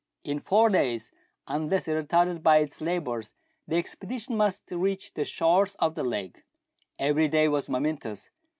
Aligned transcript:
In 0.23 0.39
four 0.39 0.69
days, 0.69 1.11
unless 1.47 1.85
retarded 1.85 2.41
by 2.41 2.57
its 2.57 2.81
labours, 2.81 3.35
the 3.67 3.75
expedition 3.75 4.35
must 4.35 4.63
reach 4.71 5.13
the 5.13 5.25
shores 5.25 5.75
of 5.75 5.93
the 5.93 6.03
lake. 6.03 6.43
Every 6.97 7.27
day 7.27 7.47
was 7.47 7.69
momentous. 7.69 8.31